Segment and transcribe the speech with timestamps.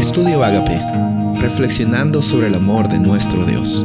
[0.00, 0.80] Estudio Agape,
[1.42, 3.84] reflexionando sobre el amor de nuestro Dios.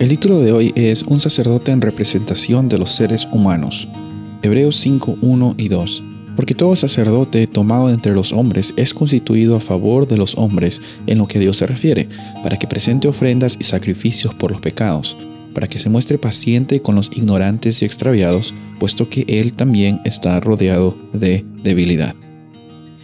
[0.00, 3.86] El título de hoy es Un sacerdote en representación de los seres humanos.
[4.42, 6.02] Hebreos 5, 1 y 2.
[6.34, 11.18] Porque todo sacerdote tomado entre los hombres es constituido a favor de los hombres en
[11.18, 12.08] lo que Dios se refiere,
[12.42, 15.16] para que presente ofrendas y sacrificios por los pecados,
[15.54, 20.40] para que se muestre paciente con los ignorantes y extraviados, puesto que Él también está
[20.40, 22.16] rodeado de debilidad.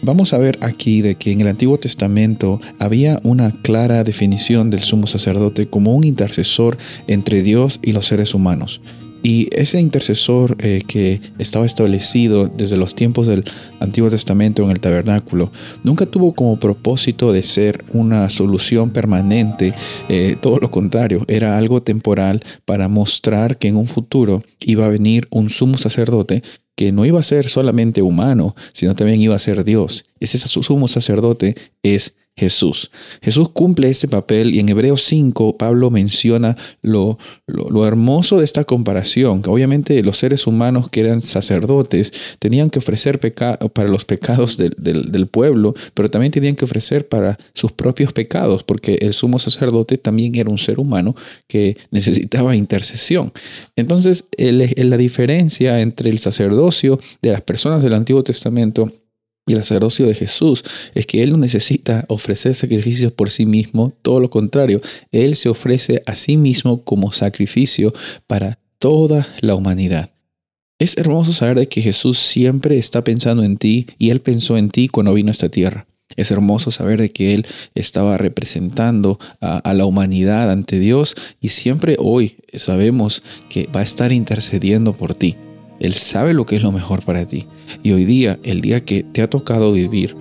[0.04, 4.80] Vamos a ver aquí de que en el Antiguo Testamento había una clara definición del
[4.80, 8.80] sumo sacerdote como un intercesor entre Dios y los seres humanos.
[9.22, 13.44] Y ese intercesor eh, que estaba establecido desde los tiempos del
[13.80, 15.52] Antiguo Testamento en el tabernáculo
[15.84, 19.74] nunca tuvo como propósito de ser una solución permanente,
[20.08, 24.90] eh, todo lo contrario, era algo temporal para mostrar que en un futuro iba a
[24.90, 26.42] venir un sumo sacerdote
[26.74, 30.04] que no iba a ser solamente humano, sino también iba a ser Dios.
[30.20, 32.90] Ese sumo sacerdote es Jesús.
[33.20, 38.64] Jesús cumple ese papel y en Hebreos 5 Pablo menciona lo, lo, hermoso de esta
[38.64, 44.74] comparación, obviamente los seres humanos que eran sacerdotes tenían que ofrecer para los pecados del,
[44.78, 49.98] del, pueblo, pero también tenían que ofrecer para sus propios pecados, porque el sumo sacerdote
[49.98, 51.14] también era un ser humano
[51.46, 53.32] que necesitaba intercesión.
[53.76, 58.90] Entonces, la diferencia entre el sacerdocio de las personas del Antiguo Testamento
[59.46, 63.92] y el sacerdocio de Jesús es que Él no necesita ofrecer sacrificios por sí mismo,
[64.02, 67.92] todo lo contrario, Él se ofrece a sí mismo como sacrificio
[68.26, 70.10] para toda la humanidad.
[70.78, 74.70] Es hermoso saber de que Jesús siempre está pensando en ti y Él pensó en
[74.70, 75.86] ti cuando vino a esta tierra.
[76.16, 81.48] Es hermoso saber de que Él estaba representando a, a, la humanidad ante Dios y
[81.48, 85.36] siempre hoy sabemos que va a estar intercediendo por ti.
[85.82, 87.46] Él sabe lo que es lo mejor para ti.
[87.82, 90.16] Y hoy día, el día que te ha tocado vivir,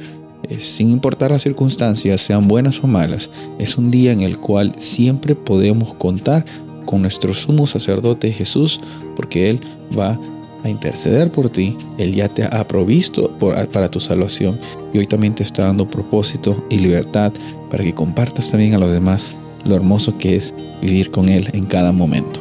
[0.50, 4.74] eh, sin importar las circunstancias, sean buenas o malas, es un día en el cual
[4.80, 6.46] siempre podemos contar
[6.86, 8.80] con nuestro sumo sacerdote Jesús,
[9.16, 9.60] porque Él
[9.98, 10.20] va
[10.64, 13.30] a interceder por ti, Él ya te ha provisto
[13.72, 14.60] para tu salvación
[14.94, 17.34] y hoy también te está dando propósito y libertad
[17.70, 21.66] para que compartas también a los demás lo hermoso que es vivir con Él en
[21.66, 22.41] cada momento.